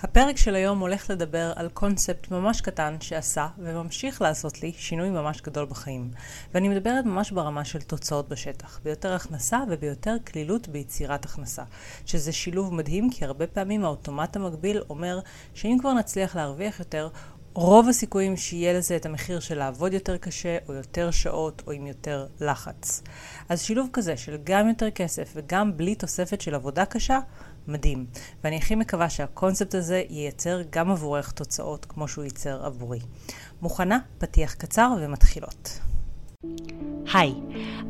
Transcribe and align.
הפרק 0.00 0.36
של 0.36 0.54
היום 0.54 0.78
הולך 0.78 1.10
לדבר 1.10 1.52
על 1.56 1.68
קונספט 1.68 2.30
ממש 2.30 2.60
קטן 2.60 2.96
שעשה 3.00 3.48
וממשיך 3.58 4.22
לעשות 4.22 4.62
לי 4.62 4.72
שינוי 4.76 5.10
ממש 5.10 5.40
גדול 5.40 5.66
בחיים. 5.66 6.10
ואני 6.54 6.68
מדברת 6.68 7.04
ממש 7.04 7.30
ברמה 7.30 7.64
של 7.64 7.80
תוצאות 7.80 8.28
בשטח, 8.28 8.80
ביותר 8.84 9.12
הכנסה 9.14 9.60
וביותר 9.68 10.16
כלילות 10.32 10.68
ביצירת 10.68 11.24
הכנסה. 11.24 11.62
שזה 12.06 12.32
שילוב 12.32 12.74
מדהים 12.74 13.10
כי 13.10 13.24
הרבה 13.24 13.46
פעמים 13.46 13.84
האוטומט 13.84 14.36
המקביל 14.36 14.82
אומר 14.90 15.20
שאם 15.54 15.76
כבר 15.80 15.92
נצליח 15.92 16.36
להרוויח 16.36 16.78
יותר, 16.78 17.08
רוב 17.54 17.88
הסיכויים 17.88 18.36
שיהיה 18.36 18.72
לזה 18.72 18.96
את 18.96 19.06
המחיר 19.06 19.40
של 19.40 19.58
לעבוד 19.58 19.92
יותר 19.92 20.16
קשה, 20.16 20.58
או 20.68 20.74
יותר 20.74 21.10
שעות, 21.10 21.62
או 21.66 21.72
עם 21.72 21.86
יותר 21.86 22.26
לחץ. 22.40 23.02
אז 23.48 23.62
שילוב 23.62 23.88
כזה 23.92 24.16
של 24.16 24.38
גם 24.44 24.68
יותר 24.68 24.90
כסף 24.90 25.32
וגם 25.34 25.76
בלי 25.76 25.94
תוספת 25.94 26.40
של 26.40 26.54
עבודה 26.54 26.84
קשה, 26.84 27.18
מדהים. 27.68 28.06
ואני 28.44 28.56
הכי 28.56 28.74
מקווה 28.74 29.10
שהקונספט 29.10 29.74
הזה 29.74 30.02
ייצר 30.10 30.60
גם 30.70 30.90
עבורך 30.90 31.30
תוצאות 31.30 31.84
כמו 31.84 32.08
שהוא 32.08 32.24
ייצר 32.24 32.66
עבורי. 32.66 32.98
מוכנה? 33.62 33.98
פתיח 34.18 34.54
קצר 34.54 34.92
ומתחילות. 35.00 35.80
היי, 37.14 37.34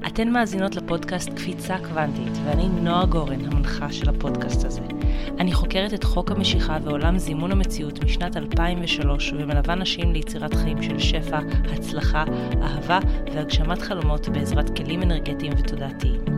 אתן 0.06 0.28
מאזינות 0.28 0.76
לפודקאסט 0.76 1.28
קפיצה 1.28 1.76
קוונטית, 1.78 2.32
ואני 2.44 2.68
נועה 2.68 3.06
גורן, 3.06 3.44
המנחה 3.44 3.92
של 3.92 4.08
הפודקאסט 4.08 4.64
הזה. 4.64 4.80
אני 5.38 5.52
חוקרת 5.52 5.94
את 5.94 6.04
חוק 6.04 6.30
המשיכה 6.30 6.78
ועולם 6.84 7.18
זימון 7.18 7.52
המציאות 7.52 8.04
משנת 8.04 8.36
2003, 8.36 9.32
ומלווה 9.32 9.74
נשים 9.74 10.12
ליצירת 10.12 10.54
חיים 10.54 10.82
של 10.82 10.98
שפע, 10.98 11.38
הצלחה, 11.72 12.24
אהבה 12.62 12.98
והגשמת 13.34 13.82
חלומות 13.82 14.28
בעזרת 14.28 14.76
כלים 14.76 15.02
אנרגטיים 15.02 15.52
ותודעתיים. 15.58 16.37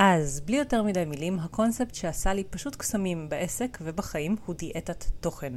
אז, 0.00 0.40
בלי 0.40 0.56
יותר 0.56 0.82
מדי 0.82 1.04
מילים, 1.04 1.38
הקונספט 1.38 1.94
שעשה 1.94 2.32
לי 2.34 2.44
פשוט 2.44 2.76
קסמים 2.76 3.28
בעסק 3.28 3.78
ובחיים 3.80 4.36
הוא 4.46 4.54
דיאטת 4.54 5.04
תוכן. 5.20 5.52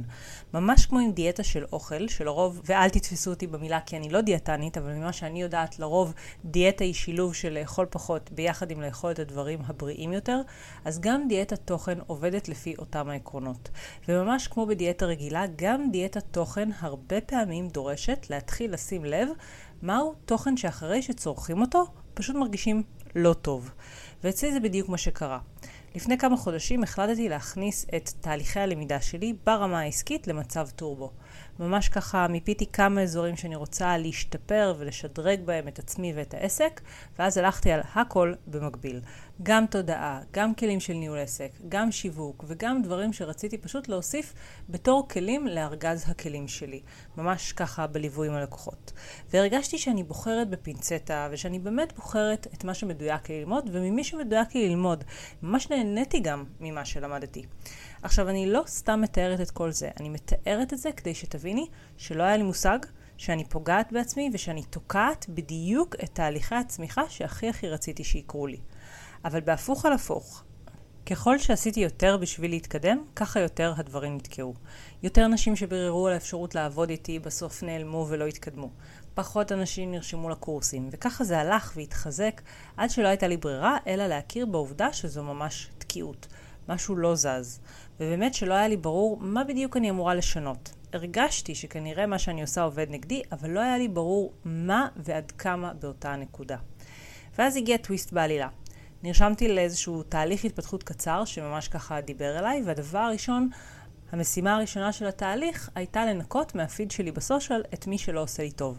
ממש 0.54 0.86
כמו 0.86 0.98
עם 0.98 1.12
דיאטה 1.12 1.42
של 1.42 1.64
אוכל, 1.72 2.08
שלרוב, 2.08 2.60
ואל 2.64 2.88
תתפסו 2.88 3.30
אותי 3.30 3.46
במילה 3.46 3.80
כי 3.80 3.96
אני 3.96 4.10
לא 4.10 4.20
דיאטנית, 4.20 4.78
אבל 4.78 4.92
ממה 4.92 5.12
שאני 5.12 5.42
יודעת, 5.42 5.78
לרוב 5.78 6.12
דיאטה 6.44 6.84
היא 6.84 6.94
שילוב 6.94 7.34
של 7.34 7.58
לאכול 7.58 7.86
פחות 7.90 8.32
ביחד 8.32 8.70
עם 8.70 8.80
לאכול 8.80 9.10
את 9.10 9.18
הדברים 9.18 9.58
הבריאים 9.66 10.12
יותר, 10.12 10.40
אז 10.84 11.00
גם 11.00 11.28
דיאטת 11.28 11.60
תוכן 11.64 11.98
עובדת 12.06 12.48
לפי 12.48 12.74
אותם 12.78 13.08
העקרונות. 13.08 13.68
וממש 14.08 14.48
כמו 14.48 14.66
בדיאטה 14.66 15.06
רגילה, 15.06 15.44
גם 15.56 15.90
דיאטת 15.90 16.24
תוכן 16.30 16.68
הרבה 16.78 17.20
פעמים 17.20 17.68
דורשת 17.68 18.26
להתחיל 18.30 18.72
לשים 18.72 19.04
לב 19.04 19.28
מהו 19.82 20.14
תוכן 20.24 20.56
שאחרי 20.56 21.02
שצורכים 21.02 21.60
אותו, 21.60 21.84
פשוט 22.14 22.36
מרגישים 22.36 22.82
לא 23.14 23.32
טוב. 23.32 23.70
ואצלי 24.24 24.52
זה 24.52 24.60
בדיוק 24.60 24.88
מה 24.88 24.98
שקרה. 24.98 25.38
לפני 25.94 26.18
כמה 26.18 26.36
חודשים 26.36 26.82
החלטתי 26.82 27.28
להכניס 27.28 27.86
את 27.96 28.10
תהליכי 28.20 28.60
הלמידה 28.60 29.00
שלי 29.00 29.34
ברמה 29.46 29.80
העסקית 29.80 30.26
למצב 30.26 30.68
טורבו. 30.76 31.10
ממש 31.58 31.88
ככה 31.88 32.28
מיפיתי 32.28 32.66
כמה 32.66 33.02
אזורים 33.02 33.36
שאני 33.36 33.56
רוצה 33.56 33.98
להשתפר 33.98 34.74
ולשדרג 34.78 35.40
בהם 35.44 35.68
את 35.68 35.78
עצמי 35.78 36.12
ואת 36.16 36.34
העסק, 36.34 36.80
ואז 37.18 37.38
הלכתי 37.38 37.72
על 37.72 37.80
הכל 37.94 38.34
במקביל. 38.46 39.00
גם 39.42 39.66
תודעה, 39.66 40.20
גם 40.32 40.54
כלים 40.54 40.80
של 40.80 40.92
ניהול 40.92 41.18
עסק, 41.18 41.50
גם 41.68 41.92
שיווק 41.92 42.44
וגם 42.48 42.82
דברים 42.82 43.12
שרציתי 43.12 43.58
פשוט 43.58 43.88
להוסיף 43.88 44.34
בתור 44.68 45.08
כלים 45.08 45.46
לארגז 45.46 46.04
הכלים 46.08 46.48
שלי. 46.48 46.80
ממש 47.16 47.52
ככה 47.52 47.86
בליווי 47.86 48.28
עם 48.28 48.34
הלקוחות. 48.34 48.92
והרגשתי 49.30 49.78
שאני 49.78 50.02
בוחרת 50.02 50.50
בפינצטה 50.50 51.28
ושאני 51.30 51.58
באמת 51.58 51.92
בוחרת 51.96 52.46
את 52.54 52.64
מה 52.64 52.74
שמדויק 52.74 53.30
לי 53.30 53.40
ללמוד 53.40 53.70
וממי 53.72 54.04
שמדויק 54.04 54.54
לי 54.54 54.68
ללמוד. 54.68 55.04
ממש 55.42 55.70
נהניתי 55.70 56.20
גם 56.20 56.44
ממה 56.60 56.84
שלמדתי. 56.84 57.46
עכשיו, 58.02 58.28
אני 58.28 58.46
לא 58.46 58.62
סתם 58.66 59.00
מתארת 59.00 59.40
את 59.40 59.50
כל 59.50 59.70
זה, 59.70 59.90
אני 60.00 60.08
מתארת 60.08 60.72
את 60.72 60.78
זה 60.78 60.92
כדי 60.92 61.14
שתביני 61.14 61.66
שלא 61.96 62.22
היה 62.22 62.36
לי 62.36 62.42
מושג 62.42 62.78
שאני 63.16 63.44
פוגעת 63.44 63.92
בעצמי 63.92 64.30
ושאני 64.32 64.62
תוקעת 64.62 65.26
בדיוק 65.28 65.94
את 66.04 66.10
תהליכי 66.12 66.54
הצמיחה 66.54 67.02
שהכי 67.08 67.48
הכי 67.48 67.68
רציתי 67.68 68.04
שיקרו 68.04 68.46
לי. 68.46 68.58
אבל 69.24 69.40
בהפוך 69.40 69.86
על 69.86 69.92
הפוך, 69.92 70.44
ככל 71.06 71.38
שעשיתי 71.38 71.80
יותר 71.80 72.16
בשביל 72.16 72.50
להתקדם, 72.50 73.04
ככה 73.16 73.40
יותר 73.40 73.74
הדברים 73.76 74.16
נתקעו. 74.16 74.54
יותר 75.02 75.26
נשים 75.26 75.56
שביררו 75.56 76.06
על 76.06 76.14
האפשרות 76.14 76.54
לעבוד 76.54 76.90
איתי 76.90 77.18
בסוף 77.18 77.62
נעלמו 77.62 78.06
ולא 78.08 78.26
התקדמו. 78.26 78.70
פחות 79.14 79.52
אנשים 79.52 79.90
נרשמו 79.90 80.28
לקורסים, 80.28 80.88
וככה 80.92 81.24
זה 81.24 81.38
הלך 81.38 81.72
והתחזק 81.76 82.40
עד 82.76 82.90
שלא 82.90 83.08
הייתה 83.08 83.28
לי 83.28 83.36
ברירה 83.36 83.76
אלא 83.86 84.06
להכיר 84.06 84.46
בעובדה 84.46 84.92
שזו 84.92 85.22
ממש 85.22 85.68
תקיעות. 85.78 86.26
משהו 86.68 86.96
לא 86.96 87.14
זז. 87.14 87.60
ובאמת 88.00 88.34
שלא 88.34 88.54
היה 88.54 88.68
לי 88.68 88.76
ברור 88.76 89.18
מה 89.20 89.44
בדיוק 89.44 89.76
אני 89.76 89.90
אמורה 89.90 90.14
לשנות. 90.14 90.72
הרגשתי 90.92 91.54
שכנראה 91.54 92.06
מה 92.06 92.18
שאני 92.18 92.42
עושה 92.42 92.62
עובד 92.62 92.86
נגדי, 92.90 93.22
אבל 93.32 93.50
לא 93.50 93.60
היה 93.60 93.78
לי 93.78 93.88
ברור 93.88 94.32
מה 94.44 94.88
ועד 94.96 95.30
כמה 95.30 95.72
באותה 95.74 96.12
הנקודה. 96.12 96.56
ואז 97.38 97.56
הגיע 97.56 97.76
טוויסט 97.76 98.12
בעלילה. 98.12 98.48
נרשמתי 99.02 99.48
לאיזשהו 99.48 100.02
תהליך 100.02 100.44
התפתחות 100.44 100.82
קצר 100.82 101.24
שממש 101.24 101.68
ככה 101.68 102.00
דיבר 102.00 102.38
אליי, 102.38 102.62
והדבר 102.64 102.98
הראשון, 102.98 103.48
המשימה 104.12 104.56
הראשונה 104.56 104.92
של 104.92 105.06
התהליך 105.06 105.70
הייתה 105.74 106.06
לנקות 106.06 106.54
מהפיד 106.54 106.90
שלי 106.90 107.12
ב 107.12 107.19
social 107.19 107.62
את 107.74 107.86
מי 107.86 107.98
שלא 107.98 108.22
עושה 108.22 108.42
לי 108.42 108.50
טוב. 108.50 108.78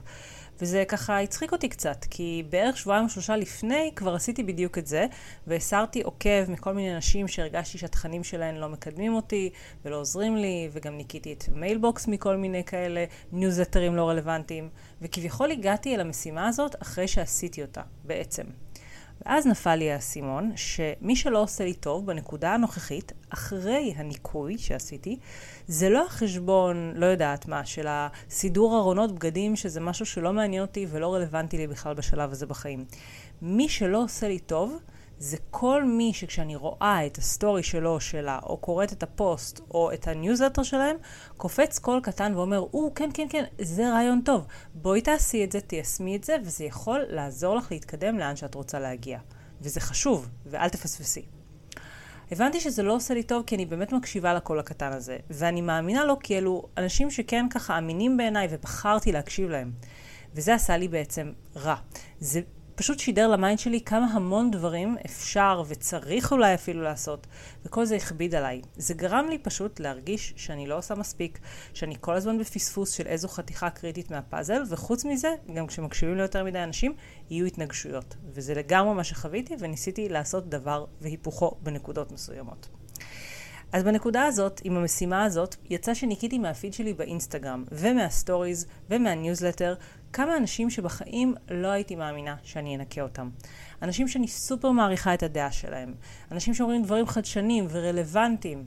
וזה 0.61 0.83
ככה 0.87 1.19
הצחיק 1.19 1.51
אותי 1.51 1.69
קצת, 1.69 2.05
כי 2.09 2.43
בערך 2.49 2.77
שבועיים 2.77 3.05
או 3.05 3.09
שלושה 3.09 3.35
לפני 3.35 3.91
כבר 3.95 4.15
עשיתי 4.15 4.43
בדיוק 4.43 4.77
את 4.77 4.87
זה, 4.87 5.05
והסרתי 5.47 6.01
עוקב 6.01 6.51
מכל 6.51 6.73
מיני 6.73 6.95
אנשים 6.95 7.27
שהרגשתי 7.27 7.77
שהתכנים 7.77 8.23
שלהם 8.23 8.55
לא 8.55 8.69
מקדמים 8.69 9.13
אותי 9.13 9.49
ולא 9.85 9.95
עוזרים 9.95 10.37
לי, 10.37 10.69
וגם 10.71 10.97
ניקיתי 10.97 11.33
את 11.33 11.43
mailbox 11.55 12.07
מכל 12.07 12.37
מיני 12.37 12.63
כאלה 12.63 13.05
ניוזלטרים 13.31 13.95
לא 13.95 14.09
רלוונטיים, 14.09 14.69
וכביכול 15.01 15.51
הגעתי 15.51 15.95
אל 15.95 15.99
המשימה 15.99 16.47
הזאת 16.47 16.75
אחרי 16.81 17.07
שעשיתי 17.07 17.61
אותה, 17.61 17.81
בעצם. 18.03 18.43
ואז 19.25 19.47
נפל 19.47 19.75
לי 19.75 19.91
האסימון 19.91 20.51
שמי 20.55 21.15
שלא 21.15 21.41
עושה 21.41 21.65
לי 21.65 21.73
טוב 21.73 22.05
בנקודה 22.05 22.53
הנוכחית, 22.53 23.11
אחרי 23.29 23.93
הניקוי 23.97 24.57
שעשיתי, 24.57 25.17
זה 25.67 25.89
לא 25.89 26.05
החשבון, 26.05 26.93
לא 26.95 27.05
יודעת 27.05 27.47
מה, 27.47 27.65
של 27.65 27.85
הסידור 27.89 28.77
ארונות 28.77 29.11
בגדים, 29.11 29.55
שזה 29.55 29.79
משהו 29.79 30.05
שלא 30.05 30.33
מעניין 30.33 30.61
אותי 30.61 30.87
ולא 30.89 31.13
רלוונטי 31.13 31.57
לי 31.57 31.67
בכלל 31.67 31.93
בשלב 31.93 32.31
הזה 32.31 32.45
בחיים. 32.45 32.85
מי 33.41 33.69
שלא 33.69 34.03
עושה 34.03 34.27
לי 34.27 34.39
טוב, 34.39 34.79
זה 35.17 35.37
כל 35.51 35.83
מי 35.83 36.13
שכשאני 36.13 36.55
רואה 36.55 37.05
את 37.05 37.17
ה 37.17 37.25
story 37.25 37.63
שלו 37.63 37.89
או 37.89 37.99
שלה, 37.99 38.39
או 38.43 38.57
קוראת 38.57 38.93
את 38.93 39.03
הפוסט, 39.03 39.61
או 39.71 39.93
את 39.93 40.07
הניוזלטר 40.07 40.63
שלהם, 40.63 40.95
קופץ 41.37 41.79
קול 41.79 41.99
קטן 42.03 42.33
ואומר, 42.35 42.59
או, 42.59 42.91
כן, 42.95 43.09
כן, 43.13 43.27
כן, 43.29 43.43
זה 43.61 43.93
רעיון 43.93 44.21
טוב. 44.25 44.45
בואי 44.73 45.01
תעשי 45.01 45.43
את 45.43 45.51
זה, 45.51 45.61
תיישמי 45.61 46.15
את 46.15 46.23
זה, 46.23 46.35
וזה 46.43 46.63
יכול 46.63 47.01
לעזור 47.09 47.55
לך 47.55 47.71
להתקדם 47.71 48.19
לאן 48.19 48.35
שאת 48.35 48.55
רוצה 48.55 48.79
להגיע. 48.79 49.19
וזה 49.61 49.79
חשוב, 49.79 50.29
ואל 50.45 50.69
תפספסי. 50.69 51.25
הבנתי 52.31 52.59
שזה 52.59 52.83
לא 52.83 52.95
עושה 52.95 53.13
לי 53.13 53.23
טוב 53.23 53.43
כי 53.45 53.55
אני 53.55 53.65
באמת 53.65 53.91
מקשיבה 53.91 54.33
לקול 54.33 54.59
הקטן 54.59 54.91
הזה, 54.91 55.17
ואני 55.29 55.61
מאמינה 55.61 56.05
לו 56.05 56.19
כי 56.19 56.37
אלו 56.37 56.63
אנשים 56.77 57.11
שכן 57.11 57.45
ככה 57.49 57.77
אמינים 57.77 58.17
בעיניי 58.17 58.47
ובחרתי 58.51 59.11
להקשיב 59.11 59.49
להם. 59.49 59.71
וזה 60.35 60.53
עשה 60.53 60.77
לי 60.77 60.87
בעצם 60.87 61.31
רע. 61.55 61.75
זה 62.19 62.41
פשוט 62.75 62.99
שידר 62.99 63.27
ל 63.27 63.34
mind 63.34 63.59
שלי 63.59 63.81
כמה 63.81 64.05
המון 64.05 64.51
דברים 64.51 64.97
אפשר 65.05 65.63
וצריך 65.67 66.31
אולי 66.31 66.53
אפילו 66.53 66.81
לעשות, 66.81 67.27
וכל 67.65 67.85
זה 67.85 67.95
הכביד 67.95 68.35
עליי. 68.35 68.61
זה 68.75 68.93
גרם 68.93 69.25
לי 69.29 69.37
פשוט 69.37 69.79
להרגיש 69.79 70.33
שאני 70.35 70.67
לא 70.67 70.77
עושה 70.77 70.95
מספיק, 70.95 71.39
שאני 71.73 71.95
כל 72.01 72.13
הזמן 72.13 72.37
בפספוס 72.37 72.91
של 72.91 73.07
איזו 73.07 73.27
חתיכה 73.27 73.69
קריטית 73.69 74.11
מהפאזל, 74.11 74.63
וחוץ 74.69 75.05
מזה, 75.05 75.35
גם 75.53 75.67
כשמקשיבים 75.67 76.17
ליותר 76.17 76.43
מדי 76.43 76.63
אנשים, 76.63 76.93
יהיו 77.29 77.45
התנגשויות. 77.45 78.15
וזה 78.33 78.53
לגמרי 78.53 78.93
מה 78.93 79.03
שחוויתי, 79.03 79.55
וניסיתי 79.59 80.09
לעשות 80.09 80.49
דבר 80.49 80.85
והיפוכו 81.01 81.51
בנקודות 81.63 82.11
מסוימות. 82.11 82.67
אז 83.73 83.83
בנקודה 83.83 84.23
הזאת, 84.23 84.61
עם 84.63 84.77
המשימה 84.77 85.23
הזאת, 85.23 85.55
יצא 85.69 85.93
שניקיתי 85.93 86.39
מהפיד 86.39 86.73
שלי 86.73 86.93
באינסטגרם, 86.93 87.63
ומה 87.71 87.97
stories, 87.97 88.65
ומהניוזלטר, 88.89 89.75
כמה 90.13 90.37
אנשים 90.37 90.69
שבחיים 90.69 91.35
לא 91.51 91.67
הייתי 91.67 91.95
מאמינה 91.95 92.35
שאני 92.43 92.75
אנקה 92.75 93.01
אותם. 93.01 93.29
אנשים 93.81 94.07
שאני 94.07 94.27
סופר 94.27 94.71
מעריכה 94.71 95.13
את 95.13 95.23
הדעה 95.23 95.51
שלהם. 95.51 95.93
אנשים 96.31 96.53
שאומרים 96.53 96.83
דברים 96.83 97.07
חדשניים 97.07 97.67
ורלוונטיים. 97.69 98.65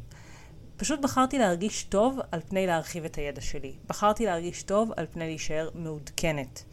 פשוט 0.76 1.00
בחרתי 1.00 1.38
להרגיש 1.38 1.84
טוב 1.84 2.18
על 2.32 2.40
פני 2.40 2.66
להרחיב 2.66 3.04
את 3.04 3.16
הידע 3.16 3.40
שלי. 3.40 3.74
בחרתי 3.86 4.26
להרגיש 4.26 4.62
טוב 4.62 4.90
על 4.96 5.06
פני 5.12 5.26
להישאר 5.26 5.68
מעודכנת. 5.74 6.64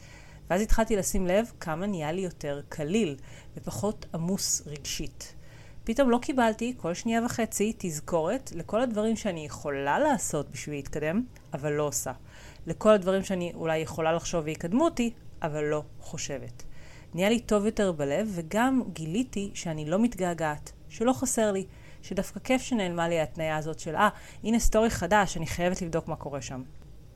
ואז 0.50 0.62
התחלתי 0.62 0.96
לשים 0.96 1.28
לב 1.28 1.52
כמה 1.60 1.86
נהיה 1.86 2.12
לי 2.12 2.22
יותר 2.22 2.62
קליל 2.70 3.16
ופחות 3.58 4.06
עמוס 4.14 4.62
רגשית. 4.68 5.36
פתאום 5.86 6.10
לא 6.10 6.18
קיבלתי 6.18 6.74
כל 6.78 6.94
שנייה 6.94 7.26
וחצי 7.26 7.74
תזכורת 7.78 8.52
לכל 8.56 8.82
הדברים 8.82 9.16
שאני 9.16 9.46
יכולה 9.46 10.00
לעשות 10.00 10.52
בשביל 10.52 10.76
להתקדם, 10.76 11.24
אבל 11.54 11.72
לא 11.72 11.84
עושה. 11.84 12.12
לכל 12.68 12.90
הדברים 12.90 13.24
שאני 13.24 13.52
אולי 13.56 13.78
יכולה 13.78 14.14
לחשוב 14.14 14.46
ויקדמו 14.46 14.86
אותי, 14.86 15.14
אבל 15.42 15.64
לא 15.64 15.84
חושבת. 16.00 16.64
נהיה 17.14 17.30
לי 17.30 17.40
טוב 17.40 17.66
יותר 17.66 17.92
בלב, 17.92 18.32
וגם 18.32 18.82
גיליתי 18.94 19.52
שאני 19.54 19.90
לא 19.90 20.00
מתגעגעת, 20.00 20.72
שלא 20.90 21.14
חסר 21.14 21.52
לי, 21.52 21.66
שדווקא 22.02 22.40
כיף 22.40 22.62
שנעלמה 22.62 23.08
לי 23.08 23.20
ההתניה 23.20 23.58
הזאת 23.58 23.80
של, 23.80 23.96
אה, 23.96 24.08
ah, 24.08 24.48
הנה 24.48 24.60
סטורי 24.60 24.90
חדש, 24.90 25.38
אני 25.38 25.48
חייבת 25.48 25.82
לבדוק 25.82 26.08
מה 26.08 26.16
קורה 26.16 26.42
שם. 26.42 26.64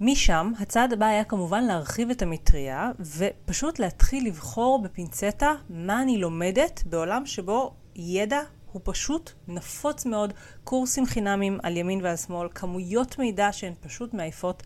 משם, 0.01 0.51
הצעד 0.59 0.93
הבא 0.93 1.05
היה 1.05 1.23
כמובן 1.23 1.63
להרחיב 1.63 2.09
את 2.09 2.21
המטריה, 2.21 2.91
ופשוט 2.99 3.79
להתחיל 3.79 4.27
לבחור 4.27 4.81
בפינצטה 4.81 5.53
מה 5.69 6.01
אני 6.01 6.17
לומדת 6.17 6.83
בעולם 6.85 7.25
שבו 7.25 7.73
ידע 7.95 8.41
הוא 8.77 8.93
פשוט 8.93 9.31
נפוץ 9.47 10.05
מאוד, 10.05 10.33
קורסים 10.63 11.05
חינמים 11.05 11.59
על 11.63 11.77
ימין 11.77 11.99
ועל 12.03 12.15
שמאל, 12.15 12.47
כמויות 12.55 13.19
מידע 13.19 13.49
שהן 13.51 13.73
פשוט 13.81 14.13
מעייפות. 14.13 14.63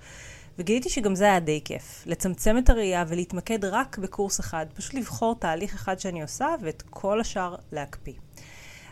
וגיליתי 0.57 0.89
שגם 0.89 1.15
זה 1.15 1.23
היה 1.23 1.39
די 1.39 1.61
כיף. 1.65 2.03
לצמצם 2.05 2.57
את 2.57 2.69
הראייה 2.69 3.05
ולהתמקד 3.07 3.65
רק 3.65 3.97
בקורס 3.97 4.39
אחד, 4.39 4.65
פשוט 4.73 4.93
לבחור 4.93 5.35
תהליך 5.35 5.73
אחד 5.73 5.99
שאני 5.99 6.21
עושה 6.21 6.47
ואת 6.61 6.83
כל 6.89 7.21
השאר 7.21 7.55
להקפיא. 7.71 8.13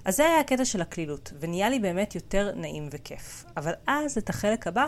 אז 0.06 0.16
זה 0.16 0.26
היה 0.26 0.40
הקטע 0.40 0.66
של 0.66 0.82
הקלילות, 0.82 1.34
ונהיה 1.40 1.70
לי 1.70 1.80
באמת 1.80 2.16
יותר 2.16 2.52
נעים 2.56 2.90
וכיף. 2.92 3.46
אבל 3.58 3.74
אז 3.88 4.18
את 4.18 4.30
החלק 4.30 4.68
הבא 4.68 4.88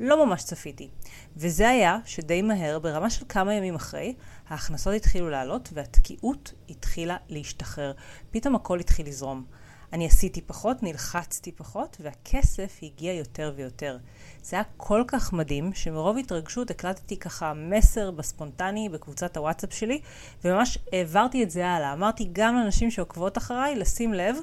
לא 0.00 0.26
ממש 0.26 0.42
צפיתי. 0.44 0.88
וזה 1.36 1.68
היה 1.68 1.98
שדי 2.04 2.42
מהר, 2.42 2.78
ברמה 2.78 3.10
של 3.10 3.24
כמה 3.28 3.54
ימים 3.54 3.74
אחרי, 3.74 4.14
ההכנסות 4.48 4.94
התחילו 4.94 5.30
לעלות 5.30 5.68
והתקיעות 5.72 6.52
התחילה 6.68 7.16
להשתחרר. 7.28 7.92
פתאום 8.30 8.54
הכל 8.54 8.80
התחיל 8.80 9.06
לזרום. 9.06 9.44
אני 9.92 10.06
עשיתי 10.06 10.40
פחות, 10.40 10.82
נלחצתי 10.82 11.52
פחות, 11.52 11.96
והכסף 12.00 12.78
הגיע 12.82 13.12
יותר 13.12 13.52
ויותר. 13.56 13.98
זה 14.42 14.56
היה 14.56 14.64
כל 14.76 15.04
כך 15.06 15.32
מדהים, 15.32 15.72
שמרוב 15.74 16.18
התרגשות 16.18 16.70
הקלטתי 16.70 17.16
ככה 17.16 17.52
מסר 17.54 18.10
בספונטני 18.10 18.88
בקבוצת 18.88 19.36
הוואטסאפ 19.36 19.72
שלי, 19.72 20.00
וממש 20.44 20.78
העברתי 20.92 21.42
את 21.42 21.50
זה 21.50 21.68
הלאה. 21.68 21.92
אמרתי 21.92 22.28
גם 22.32 22.54
לאנשים 22.54 22.90
שעוקבות 22.90 23.38
אחריי, 23.38 23.76
לשים 23.76 24.14
לב, 24.14 24.36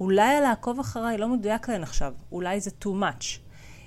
אולי 0.00 0.34
הלעקוב 0.34 0.80
אחריי 0.80 1.18
לא 1.18 1.28
מדויק 1.28 1.68
להן 1.68 1.82
עכשיו, 1.82 2.12
אולי 2.32 2.60
זה 2.60 2.70
too 2.84 2.88
much. 2.88 3.38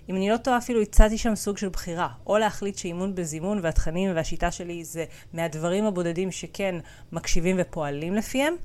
אם 0.09 0.15
אני 0.15 0.29
לא 0.29 0.37
טועה, 0.37 0.57
אפילו 0.57 0.81
הצעתי 0.81 1.17
שם 1.17 1.35
סוג 1.35 1.57
של 1.57 1.69
בחירה. 1.69 2.09
או 2.27 2.37
להחליט 2.37 2.77
שאימון 2.77 3.15
בזימון 3.15 3.59
והתכנים 3.63 4.11
והשיטה 4.15 4.51
שלי 4.51 4.83
זה 4.83 5.05
מהדברים 5.33 5.85
הבודדים 5.85 6.31
שכן 6.31 6.75
מקשיבים 7.11 7.55
ופועלים 7.59 8.13
לפיהם, 8.13 8.55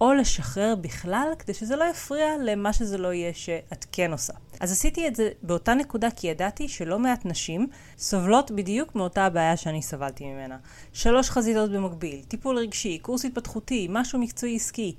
או 0.00 0.14
לשחרר 0.14 0.74
בכלל, 0.80 1.32
כדי 1.38 1.54
שזה 1.54 1.76
לא 1.76 1.84
יפריע 1.84 2.26
למה 2.44 2.72
שזה 2.72 2.98
לא 2.98 3.12
יהיה 3.12 3.34
שאת 3.34 3.86
כן 3.92 4.12
עושה. 4.12 4.32
אז 4.60 4.72
עשיתי 4.72 5.08
את 5.08 5.16
זה 5.16 5.30
באותה 5.42 5.74
נקודה 5.74 6.10
כי 6.10 6.26
ידעתי 6.26 6.68
שלא 6.68 6.98
מעט 6.98 7.26
נשים 7.26 7.66
סובלות 7.98 8.50
בדיוק 8.50 8.94
מאותה 8.94 9.26
הבעיה 9.26 9.56
שאני 9.56 9.82
סבלתי 9.82 10.24
ממנה. 10.26 10.56
שלוש 10.92 11.30
חזיתות 11.30 11.70
במקביל, 11.70 12.22
טיפול 12.28 12.58
רגשי, 12.58 12.98
קורס 12.98 13.24
התפתחותי, 13.24 13.86
משהו 13.90 14.18
מקצועי 14.18 14.56
עסקי, 14.56 14.94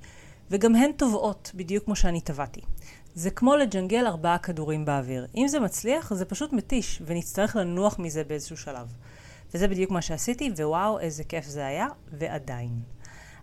וגם 0.50 0.74
הן 0.74 0.92
טובעות 0.92 1.50
בדיוק 1.54 1.84
כמו 1.84 1.96
שאני 1.96 2.20
טבעתי. 2.20 2.60
זה 3.14 3.30
כמו 3.30 3.56
לג'נגל 3.56 4.06
ארבעה 4.06 4.38
כדורים 4.38 4.84
באוויר. 4.84 5.26
אם 5.36 5.48
זה 5.48 5.60
מצליח, 5.60 6.14
זה 6.14 6.24
פשוט 6.24 6.52
מתיש, 6.52 7.02
ונצטרך 7.06 7.56
לנוח 7.56 7.98
מזה 7.98 8.24
באיזשהו 8.24 8.56
שלב. 8.56 8.92
וזה 9.54 9.68
בדיוק 9.68 9.90
מה 9.90 10.02
שעשיתי, 10.02 10.50
ווואו, 10.50 11.00
איזה 11.00 11.24
כיף 11.24 11.46
זה 11.46 11.66
היה, 11.66 11.86
ועדיין. 12.12 12.99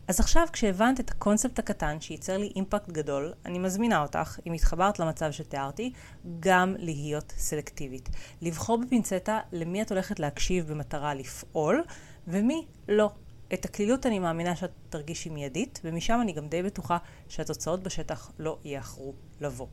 אז 0.08 0.20
עכשיו 0.20 0.48
כשהבנת 0.54 1.00
את 1.00 1.12
הקונספט 1.12 1.60
הקטן 1.60 2.02
שייצר 2.02 2.38
לי 2.38 2.52
אימפקט 2.56 2.90
גדול, 2.90 3.34
אני 3.46 3.60
מזמינה 3.60 4.02
אותך, 4.02 4.40
אם 4.48 4.54
התחברת 4.54 5.00
למצב 5.00 5.32
שתיארתי, 5.32 5.94
גם 6.40 6.76
להיות 6.80 7.34
סלקטיבית. 7.38 8.10
לבחור 8.42 8.78
בפינצטה 8.78 9.40
למי 9.52 9.82
את 9.82 9.92
הולכת 9.92 10.20
להקשיב 10.20 10.68
במטרה 10.68 11.14
לפעול, 11.14 11.84
ומי 12.28 12.66
לא. 12.88 13.10
את 13.54 13.66
הקלילות 13.66 14.06
אני 14.06 14.20
מאמינה 14.20 14.56
שאת 14.56 14.72
תרגישי 14.90 15.30
מיידית, 15.30 15.82
ומשם 15.84 16.20
אני 16.22 16.34
גם 16.34 16.48
די 16.48 16.64
בטוחה 16.64 16.98
שהתוצאות 17.28 17.84
בשטח 17.84 18.32
לא 18.40 18.58
יאחרו 18.64 19.14
לבוא. 19.42 19.68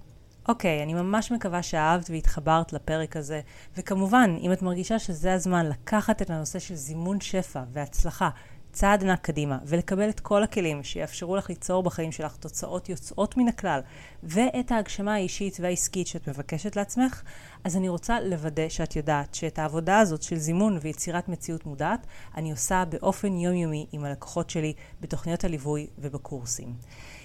אוקיי, 0.49 0.81
okay, 0.81 0.83
אני 0.83 0.95
ממש 0.95 1.33
מקווה 1.33 1.63
שאהבת 1.63 2.11
והתחברת 2.11 2.73
לפרק 2.73 3.17
הזה, 3.17 3.41
וכמובן, 3.77 4.37
אם 4.41 4.53
את 4.53 4.63
מרגישה 4.63 4.99
שזה 4.99 5.35
הזמן 5.35 5.67
לקחת 5.67 6.23
את 6.23 6.31
הנושא 6.31 6.59
של 6.59 6.75
זימון 6.75 7.21
שפע 7.21 7.63
והצלחה 7.73 8.31
צעד 8.75 9.03
ענק 9.03 9.21
קדימה 9.21 9.59
ולקבל 9.67 10.09
את 10.09 10.21
כל 10.21 10.43
הכלים 10.43 10.83
שיאפשרו 10.83 11.37
לך 11.37 11.49
ליצור 11.49 11.83
בחיים 11.83 12.13
שלך 12.13 12.37
תוצאות 12.37 12.89
יוצאות 12.89 13.37
מן 13.37 13.49
הכלל 13.49 13.81
ואת 14.23 14.73
ההגשמה 14.73 15.15
האישית 15.15 15.57
והעסקית 15.61 16.07
שאת 16.07 16.29
מבקשת 16.29 16.77
לעצמך, 16.77 17.23
אז 17.65 17.77
אני 17.77 17.89
רוצה 17.89 18.21
לוודא 18.21 18.69
שאת 18.69 18.97
יודעת 18.97 19.35
שאת 19.35 19.59
העבודה 19.59 19.99
הזאת 19.99 20.23
של 20.23 20.37
זימון 20.37 20.79
ויצירת 20.83 21.29
מציאות 21.29 21.67
מודעת 21.67 22.07
אני 22.37 22.51
עושה 22.51 22.85
באופן 22.89 23.37
יומיומי 23.37 23.87
עם 23.93 24.05
הלקוחות 24.05 24.51
שלי 24.51 24.73
בתוכניות 25.01 25.45
הליווי 25.45 25.87
ובקורסים. 25.99 26.75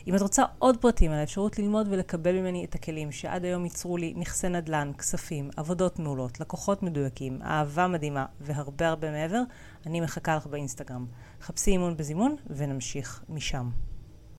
אם 0.08 0.16
את 0.16 0.22
רוצה 0.22 0.44
עוד 0.60 0.78
פרטים 0.78 1.12
על 1.12 1.20
האפשרות 1.20 1.60
ללמוד 1.60 1.88
ולקבל 1.90 2.40
ממני 2.40 2.66
את 2.66 2.76
הכלים 2.76 3.12
שעד 3.12 3.46
היום 3.46 3.64
ייצרו 3.64 3.98
לי 3.98 4.14
נכסי 4.18 4.50
נדל"ן, 4.50 4.92
כספים, 4.98 5.50
עבודות 5.58 6.00
מעולות, 6.00 6.40
לקוחות 6.40 6.84
מדויקים, 6.84 7.42
אהבה 7.42 7.88
מדהימה 7.88 8.26
והרבה 8.42 8.88
הרבה 8.88 9.12
מעבר, 9.12 9.42
אני 9.86 10.02
מחכה 10.02 10.36
לך 10.36 10.48
באינסטגרם. 10.48 11.06
חפשי 11.42 11.72
אימון 11.72 11.98
בזימון 11.98 12.36
ונמשיך 12.50 13.24
משם. 13.30 13.70